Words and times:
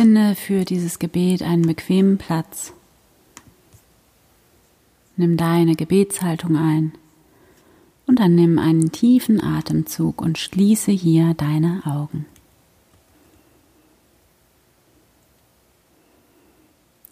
Finde 0.00 0.34
für 0.34 0.64
dieses 0.64 0.98
Gebet 0.98 1.42
einen 1.42 1.60
bequemen 1.60 2.16
Platz. 2.16 2.72
Nimm 5.16 5.36
deine 5.36 5.76
Gebetshaltung 5.76 6.56
ein 6.56 6.92
und 8.06 8.18
dann 8.18 8.34
nimm 8.34 8.58
einen 8.58 8.92
tiefen 8.92 9.42
Atemzug 9.44 10.22
und 10.22 10.38
schließe 10.38 10.90
hier 10.90 11.34
deine 11.34 11.82
Augen. 11.84 12.24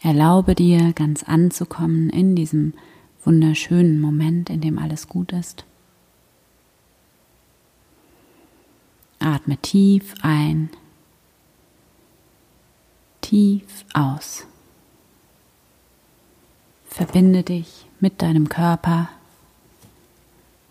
Erlaube 0.00 0.54
dir 0.54 0.92
ganz 0.92 1.24
anzukommen 1.24 2.08
in 2.10 2.36
diesem 2.36 2.72
wunderschönen 3.24 4.00
Moment, 4.00 4.48
in 4.48 4.60
dem 4.60 4.78
alles 4.78 5.08
gut 5.08 5.32
ist. 5.32 5.64
Atme 9.18 9.56
tief 9.56 10.14
ein, 10.22 10.70
tief 13.26 13.84
aus. 13.92 14.46
Verbinde 16.84 17.42
dich 17.42 17.86
mit 17.98 18.22
deinem 18.22 18.48
Körper. 18.48 19.08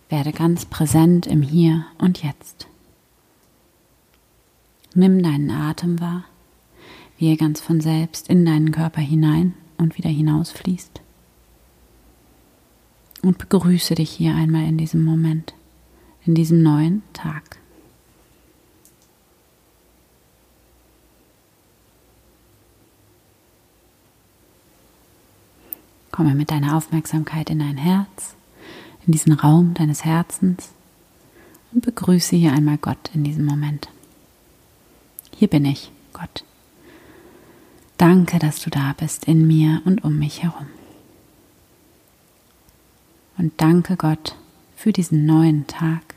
Werde 0.07 0.31
ganz 0.31 0.65
präsent 0.65 1.27
im 1.27 1.41
Hier 1.41 1.85
und 1.97 2.23
Jetzt. 2.23 2.67
Nimm 4.93 5.21
deinen 5.21 5.51
Atem 5.51 5.99
wahr, 5.99 6.23
wie 7.17 7.29
er 7.29 7.35
ganz 7.35 7.59
von 7.59 7.81
selbst 7.81 8.29
in 8.29 8.45
deinen 8.45 8.71
Körper 8.71 9.01
hinein 9.01 9.53
und 9.77 9.97
wieder 9.97 10.09
hinausfließt. 10.09 11.01
Und 13.21 13.37
begrüße 13.37 13.95
dich 13.95 14.11
hier 14.11 14.33
einmal 14.33 14.63
in 14.63 14.77
diesem 14.77 15.03
Moment, 15.03 15.53
in 16.25 16.35
diesem 16.35 16.63
neuen 16.63 17.03
Tag. 17.11 17.57
Komme 26.15 26.33
mit 26.33 26.49
deiner 26.49 26.77
Aufmerksamkeit 26.77 27.49
in 27.49 27.59
dein 27.59 27.75
Herz, 27.75 28.35
in 29.05 29.11
diesen 29.11 29.33
Raum 29.33 29.73
deines 29.73 30.05
Herzens 30.05 30.69
und 31.73 31.83
begrüße 31.83 32.37
hier 32.37 32.53
einmal 32.53 32.77
Gott 32.77 33.11
in 33.13 33.25
diesem 33.25 33.43
Moment. 33.43 33.89
Hier 35.35 35.49
bin 35.49 35.65
ich, 35.65 35.91
Gott. 36.13 36.45
Danke, 37.97 38.39
dass 38.39 38.61
du 38.61 38.69
da 38.69 38.95
bist 38.97 39.25
in 39.25 39.45
mir 39.45 39.81
und 39.83 40.05
um 40.05 40.17
mich 40.17 40.41
herum. 40.41 40.67
Und 43.37 43.51
danke 43.57 43.97
Gott 43.97 44.37
für 44.77 44.93
diesen 44.93 45.25
neuen 45.25 45.67
Tag, 45.67 46.15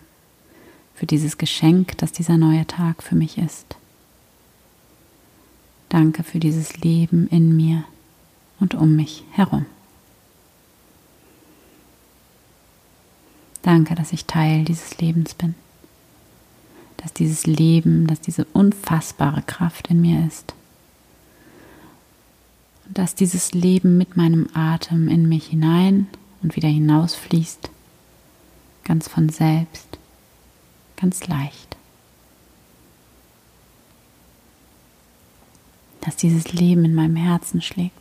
für 0.95 1.07
dieses 1.07 1.39
Geschenk, 1.39 1.99
das 1.99 2.13
dieser 2.13 2.37
neue 2.37 2.69
Tag 2.69 3.03
für 3.03 3.17
mich 3.17 3.37
ist. 3.37 3.75
Danke 5.89 6.23
für 6.23 6.39
dieses 6.39 6.77
Leben 6.77 7.27
in 7.27 7.57
mir 7.57 7.83
und 8.61 8.77
um 8.77 8.95
mich 8.95 9.25
herum. 9.33 9.67
Danke, 13.69 13.95
dass 13.95 14.15
ich 14.15 14.25
Teil 14.25 14.65
dieses 14.65 14.97
Lebens 14.97 15.35
bin. 15.35 15.55
Dass 16.97 17.13
dieses 17.13 17.45
Leben, 17.45 18.07
dass 18.07 18.19
diese 18.19 18.47
unfassbare 18.55 19.43
Kraft 19.43 19.89
in 19.89 20.01
mir 20.01 20.27
ist. 20.27 20.55
Und 22.87 22.97
dass 22.97 23.15
dieses 23.15 23.53
Leben 23.53 23.99
mit 23.99 24.17
meinem 24.17 24.49
Atem 24.55 25.09
in 25.09 25.29
mich 25.29 25.49
hinein 25.49 26.07
und 26.43 26.57
wieder 26.57 26.71
hinausfließt. 26.71 27.69
Ganz 28.85 29.07
von 29.07 29.29
selbst. 29.29 29.99
Ganz 30.97 31.27
leicht. 31.27 31.77
Dass 36.01 36.17
dieses 36.17 36.55
Leben 36.55 36.87
in 36.87 36.95
meinem 36.95 37.17
Herzen 37.17 37.61
schlägt 37.61 37.98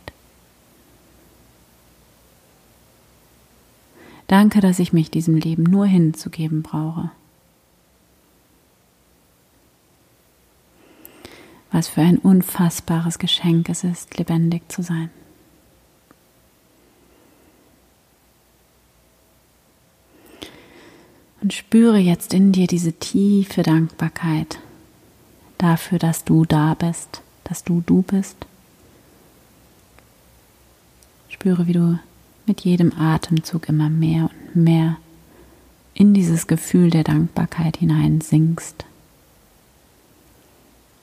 Danke, 4.28 4.60
dass 4.60 4.78
ich 4.78 4.92
mich 4.92 5.10
diesem 5.10 5.36
Leben 5.36 5.62
nur 5.62 5.86
hinzugeben 5.86 6.62
brauche. 6.62 7.10
Was 11.72 11.88
für 11.88 12.02
ein 12.02 12.18
unfassbares 12.18 13.18
Geschenk 13.18 13.70
es 13.70 13.84
ist, 13.84 14.18
lebendig 14.18 14.70
zu 14.70 14.82
sein. 14.82 15.10
Und 21.40 21.54
spüre 21.54 21.98
jetzt 21.98 22.34
in 22.34 22.52
dir 22.52 22.66
diese 22.66 22.92
tiefe 22.92 23.62
Dankbarkeit 23.62 24.58
dafür, 25.56 25.98
dass 25.98 26.24
du 26.24 26.44
da 26.44 26.74
bist, 26.74 27.22
dass 27.44 27.64
du 27.64 27.82
du 27.86 28.02
bist. 28.02 28.36
Spüre, 31.28 31.66
wie 31.66 31.72
du 31.72 31.98
mit 32.48 32.62
jedem 32.62 32.92
Atemzug 32.98 33.68
immer 33.68 33.90
mehr 33.90 34.30
und 34.30 34.64
mehr 34.64 34.96
in 35.94 36.14
dieses 36.14 36.46
Gefühl 36.46 36.90
der 36.90 37.04
Dankbarkeit 37.04 37.76
hinein 37.76 38.20
sinkst. 38.20 38.84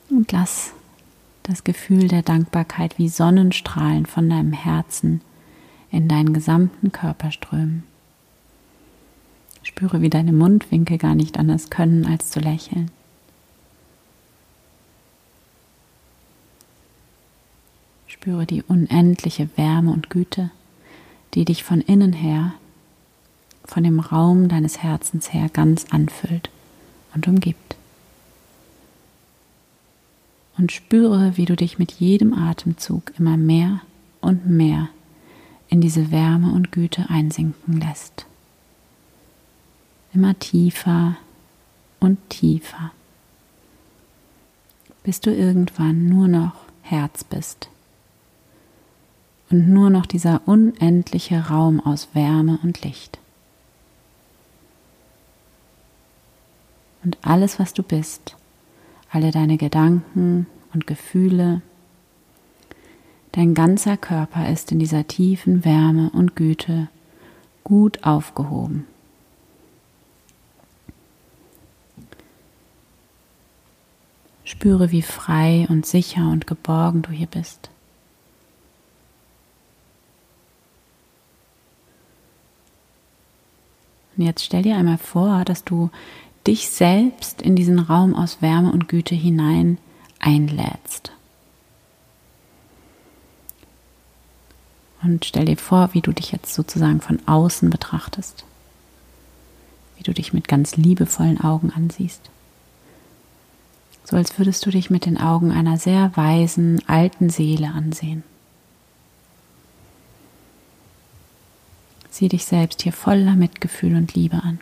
Und 0.10 0.32
lass 0.32 0.74
das 1.44 1.64
Gefühl 1.64 2.08
der 2.08 2.24
Dankbarkeit 2.24 2.98
wie 2.98 3.10
Sonnenstrahlen 3.10 4.06
von 4.06 4.30
deinem 4.30 4.54
Herzen 4.54 5.22
in 5.92 6.08
deinen 6.08 6.34
gesamten 6.34 6.92
Körper 6.92 7.32
strömen. 7.32 7.84
Spüre, 9.64 10.02
wie 10.02 10.10
deine 10.10 10.34
Mundwinkel 10.34 10.98
gar 10.98 11.16
nicht 11.16 11.38
anders 11.38 11.70
können, 11.70 12.06
als 12.06 12.32
zu 12.32 12.40
lächeln. 12.40 12.92
Spüre 18.08 18.46
die 18.46 18.64
unendliche 18.64 19.50
Wärme 19.56 19.92
und 19.92 20.10
Güte 20.10 20.52
die 21.36 21.46
dich 21.46 21.64
von 21.64 21.82
innen 21.82 22.14
her, 22.14 22.54
von 23.66 23.84
dem 23.84 24.00
Raum 24.00 24.48
deines 24.48 24.82
Herzens 24.82 25.34
her 25.34 25.50
ganz 25.52 25.86
anfüllt 25.92 26.50
und 27.14 27.28
umgibt. 27.28 27.76
Und 30.58 30.72
spüre, 30.72 31.36
wie 31.36 31.46
du 31.46 31.58
dich 31.58 31.78
mit 31.78 31.92
jedem 31.92 32.34
Atemzug 32.34 33.12
immer 33.20 33.36
mehr 33.36 33.82
und 34.22 34.48
mehr 34.48 34.88
in 35.68 35.82
diese 35.82 36.12
Wärme 36.12 36.54
und 36.54 36.72
Güte 36.72 37.10
einsinken 37.10 37.82
lässt. 37.82 38.26
Immer 40.14 40.40
tiefer 40.40 41.18
und 42.00 42.18
tiefer, 42.30 42.92
bis 45.04 45.20
du 45.20 45.36
irgendwann 45.36 46.08
nur 46.08 46.30
noch 46.30 46.56
Herz 46.84 47.26
bist 47.26 47.68
und 49.50 49.70
nur 49.70 49.90
noch 49.90 50.06
dieser 50.06 50.42
unendliche 50.46 51.48
Raum 51.48 51.80
aus 51.80 52.10
Wärme 52.14 52.60
und 52.64 52.82
Licht. 52.84 53.20
Und 57.04 57.18
alles, 57.22 57.60
was 57.60 57.74
du 57.74 57.84
bist, 57.84 58.36
alle 59.12 59.32
deine 59.32 59.58
Gedanken 59.58 60.48
und 60.74 60.88
Gefühle, 60.88 61.62
dein 63.34 63.54
ganzer 63.54 63.96
Körper 63.96 64.50
ist 64.50 64.72
in 64.72 64.80
dieser 64.80 65.08
tiefen 65.08 65.64
Wärme 65.64 66.10
und 66.10 66.36
Güte 66.36 66.90
gut 67.64 68.04
aufgehoben. 68.04 68.88
Spüre, 74.44 74.92
wie 74.92 75.02
frei 75.02 75.66
und 75.70 75.86
sicher 75.86 76.30
und 76.30 76.48
geborgen 76.48 77.02
du 77.02 77.12
hier 77.12 77.28
bist. 77.28 77.70
Und 84.18 84.24
jetzt 84.24 84.44
stell 84.44 84.64
dir 84.64 84.78
einmal 84.78 84.98
vor, 84.98 85.44
dass 85.46 85.64
du 85.64 85.90
dich 86.48 86.70
selbst 86.70 87.42
in 87.42 87.56
diesen 87.56 87.80
Raum 87.80 88.16
aus 88.16 88.42
Wärme 88.42 88.72
und 88.72 88.88
Güte 88.88 89.16
hinein 89.16 89.78
einlädst. 90.20 91.12
Und 95.02 95.26
stell 95.26 95.46
dir 95.46 95.58
vor, 95.58 95.90
wie 95.94 96.02
du 96.02 96.12
dich 96.12 96.32
jetzt 96.32 96.54
sozusagen 96.54 97.02
von 97.02 97.20
außen 97.28 97.70
betrachtest. 97.70 98.44
Wie 99.98 100.04
du 100.04 100.14
dich 100.14 100.34
mit 100.34 100.48
ganz 100.48 100.78
liebevollen 100.78 101.42
Augen 101.42 101.72
ansiehst. 101.72 102.22
So 104.04 104.16
als 104.18 104.38
würdest 104.38 104.66
du 104.66 104.72
dich 104.72 104.90
mit 104.90 105.06
den 105.06 105.20
Augen 105.20 105.52
einer 105.52 105.78
sehr 105.78 106.12
weisen, 106.16 106.82
alten 106.88 107.30
Seele 107.30 107.68
ansehen. 107.70 108.24
Sieh 112.16 112.30
dich 112.30 112.46
selbst 112.46 112.82
hier 112.82 112.94
voller 112.94 113.36
Mitgefühl 113.36 113.94
und 113.94 114.16
Liebe 114.16 114.42
an. 114.42 114.62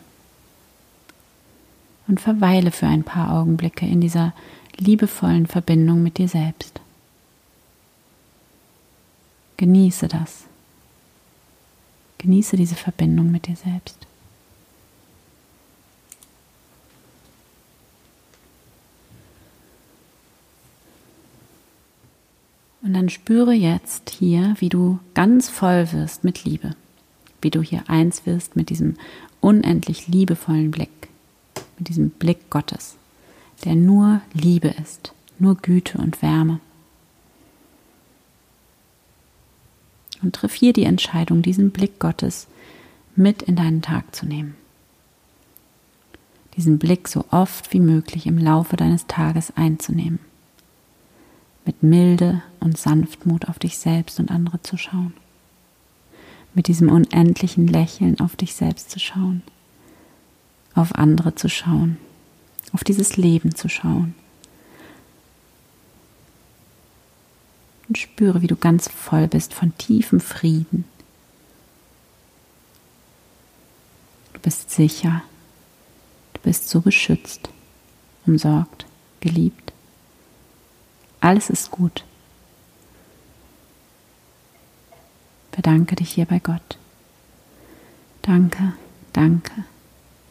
Und 2.08 2.20
verweile 2.20 2.72
für 2.72 2.88
ein 2.88 3.04
paar 3.04 3.32
Augenblicke 3.32 3.86
in 3.86 4.00
dieser 4.00 4.34
liebevollen 4.76 5.46
Verbindung 5.46 6.02
mit 6.02 6.18
dir 6.18 6.26
selbst. 6.26 6.80
Genieße 9.56 10.08
das. 10.08 10.46
Genieße 12.18 12.56
diese 12.56 12.74
Verbindung 12.74 13.30
mit 13.30 13.46
dir 13.46 13.54
selbst. 13.54 13.98
Und 22.82 22.94
dann 22.94 23.08
spüre 23.10 23.52
jetzt 23.52 24.10
hier, 24.10 24.56
wie 24.58 24.70
du 24.70 24.98
ganz 25.14 25.48
voll 25.48 25.92
wirst 25.92 26.24
mit 26.24 26.42
Liebe, 26.42 26.74
wie 27.44 27.50
du 27.50 27.62
hier 27.62 27.84
eins 27.88 28.26
wirst 28.26 28.56
mit 28.56 28.70
diesem 28.70 28.96
unendlich 29.40 30.08
liebevollen 30.08 30.70
Blick, 30.70 31.08
mit 31.78 31.88
diesem 31.88 32.10
Blick 32.10 32.50
Gottes, 32.50 32.96
der 33.64 33.74
nur 33.74 34.20
Liebe 34.32 34.68
ist, 34.82 35.12
nur 35.38 35.56
Güte 35.56 35.98
und 35.98 36.22
Wärme. 36.22 36.60
Und 40.22 40.34
triff 40.34 40.54
hier 40.54 40.72
die 40.72 40.84
Entscheidung, 40.84 41.42
diesen 41.42 41.70
Blick 41.70 42.00
Gottes 42.00 42.46
mit 43.14 43.42
in 43.42 43.56
deinen 43.56 43.82
Tag 43.82 44.16
zu 44.16 44.26
nehmen. 44.26 44.56
Diesen 46.56 46.78
Blick 46.78 47.08
so 47.08 47.24
oft 47.30 47.72
wie 47.72 47.80
möglich 47.80 48.26
im 48.26 48.38
Laufe 48.38 48.76
deines 48.76 49.06
Tages 49.06 49.52
einzunehmen 49.56 50.18
mit 51.64 51.82
Milde 51.82 52.42
und 52.60 52.78
Sanftmut 52.78 53.48
auf 53.48 53.58
dich 53.58 53.78
selbst 53.78 54.20
und 54.20 54.30
andere 54.30 54.62
zu 54.62 54.76
schauen, 54.76 55.14
mit 56.54 56.68
diesem 56.68 56.88
unendlichen 56.88 57.66
Lächeln 57.66 58.20
auf 58.20 58.36
dich 58.36 58.54
selbst 58.54 58.90
zu 58.90 58.98
schauen, 59.00 59.42
auf 60.74 60.94
andere 60.94 61.34
zu 61.34 61.48
schauen, 61.48 61.98
auf 62.72 62.84
dieses 62.84 63.16
Leben 63.16 63.54
zu 63.54 63.68
schauen. 63.68 64.14
Und 67.88 67.98
spüre, 67.98 68.40
wie 68.40 68.46
du 68.46 68.56
ganz 68.56 68.88
voll 68.88 69.28
bist 69.28 69.52
von 69.52 69.76
tiefem 69.76 70.20
Frieden. 70.20 70.84
Du 74.32 74.40
bist 74.40 74.70
sicher, 74.70 75.22
du 76.32 76.40
bist 76.40 76.68
so 76.70 76.80
beschützt, 76.80 77.50
umsorgt, 78.26 78.86
geliebt. 79.20 79.72
Alles 81.20 81.50
ist 81.50 81.70
gut. 81.70 82.04
Bedanke 85.54 85.94
dich 85.94 86.10
hier 86.10 86.24
bei 86.24 86.40
Gott. 86.40 86.78
Danke, 88.22 88.72
danke, 89.12 89.52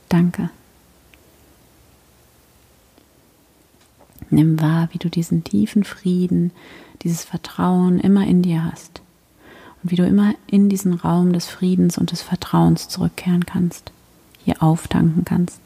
danke. 0.10 0.50
Nimm 4.30 4.60
wahr, 4.60 4.90
wie 4.92 4.98
du 4.98 5.10
diesen 5.10 5.44
tiefen 5.44 5.86
Frieden, 5.86 6.52
dieses 7.04 7.24
Vertrauen 7.24 8.00
immer 8.00 8.28
in 8.28 8.42
dir 8.42 8.66
hast 8.66 9.02
und 9.82 9.92
wie 9.92 9.96
du 9.96 10.06
immer 10.06 10.34
in 10.48 10.68
diesen 10.68 10.94
Raum 10.94 11.32
des 11.32 11.48
Friedens 11.48 11.98
und 11.98 12.12
des 12.12 12.22
Vertrauens 12.22 12.90
zurückkehren 12.90 13.46
kannst, 13.46 13.92
hier 14.44 14.62
auftanken 14.62 15.24
kannst. 15.24 15.62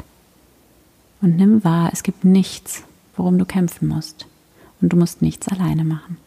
Und 1.21 1.36
nimm 1.38 1.63
wahr, 1.63 1.89
es 1.94 2.04
gibt 2.04 2.25
nichts, 2.25 2.83
worum 3.15 3.39
du 3.39 3.45
kämpfen 3.45 3.88
musst 3.88 4.27
und 4.81 4.89
du 4.94 4.98
musst 4.98 5.24
nichts 5.24 5.48
alleine 5.48 5.83
machen. 5.83 6.18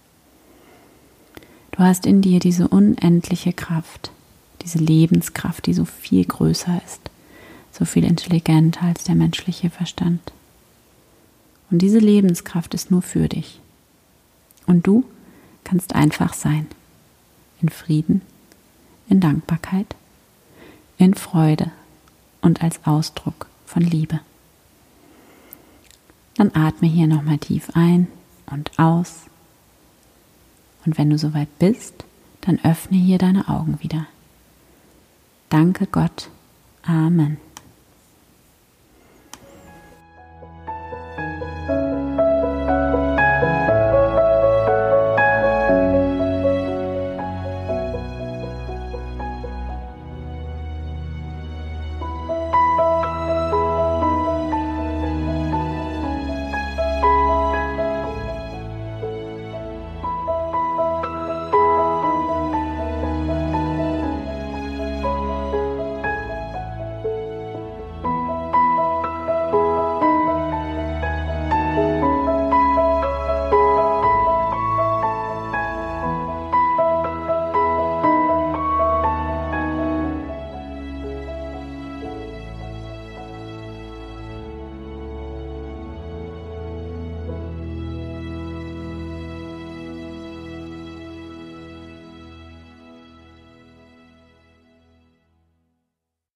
Du 1.72 1.78
hast 1.78 2.06
in 2.06 2.20
dir 2.20 2.40
diese 2.40 2.68
unendliche 2.68 3.52
Kraft, 3.52 4.10
diese 4.62 4.78
Lebenskraft, 4.78 5.66
die 5.66 5.74
so 5.74 5.84
viel 5.84 6.24
größer 6.24 6.80
ist, 6.84 7.00
so 7.72 7.84
viel 7.84 8.04
intelligenter 8.04 8.82
als 8.82 9.04
der 9.04 9.14
menschliche 9.14 9.70
Verstand. 9.70 10.32
Und 11.70 11.78
diese 11.78 11.98
Lebenskraft 11.98 12.74
ist 12.74 12.90
nur 12.90 13.02
für 13.02 13.28
dich. 13.28 13.60
Und 14.66 14.86
du 14.86 15.04
kannst 15.64 15.94
einfach 15.94 16.34
sein. 16.34 16.66
In 17.62 17.68
Frieden, 17.68 18.22
in 19.08 19.20
Dankbarkeit, 19.20 19.94
in 20.98 21.14
Freude 21.14 21.70
und 22.40 22.62
als 22.62 22.80
Ausdruck 22.86 23.46
von 23.66 23.82
Liebe. 23.82 24.20
Dann 26.36 26.54
atme 26.54 26.88
hier 26.88 27.06
nochmal 27.06 27.38
tief 27.38 27.70
ein 27.74 28.08
und 28.50 28.78
aus. 28.78 29.29
Und 30.84 30.98
wenn 30.98 31.10
du 31.10 31.18
soweit 31.18 31.58
bist, 31.58 32.04
dann 32.40 32.58
öffne 32.64 32.96
hier 32.96 33.18
deine 33.18 33.48
Augen 33.48 33.78
wieder. 33.80 34.06
Danke 35.48 35.86
Gott. 35.86 36.30
Amen. 36.82 37.38